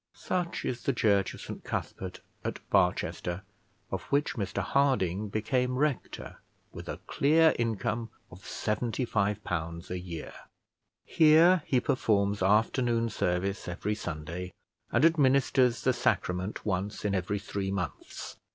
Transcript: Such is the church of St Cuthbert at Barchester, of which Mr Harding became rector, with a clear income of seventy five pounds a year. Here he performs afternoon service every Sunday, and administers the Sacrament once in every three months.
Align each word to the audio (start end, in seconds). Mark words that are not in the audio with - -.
Such 0.15 0.65
is 0.65 0.81
the 0.81 0.93
church 0.93 1.35
of 1.35 1.41
St 1.41 1.63
Cuthbert 1.63 2.21
at 2.43 2.57
Barchester, 2.71 3.43
of 3.91 4.01
which 4.05 4.33
Mr 4.33 4.57
Harding 4.63 5.29
became 5.29 5.77
rector, 5.77 6.39
with 6.71 6.89
a 6.89 6.97
clear 7.05 7.53
income 7.59 8.09
of 8.31 8.43
seventy 8.43 9.05
five 9.05 9.43
pounds 9.43 9.91
a 9.91 9.99
year. 9.99 10.33
Here 11.05 11.61
he 11.67 11.79
performs 11.79 12.41
afternoon 12.41 13.09
service 13.11 13.67
every 13.67 13.93
Sunday, 13.93 14.53
and 14.91 15.05
administers 15.05 15.83
the 15.83 15.93
Sacrament 15.93 16.65
once 16.65 17.05
in 17.05 17.13
every 17.13 17.37
three 17.37 17.69
months. 17.69 18.37